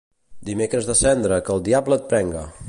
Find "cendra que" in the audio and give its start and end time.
1.03-1.55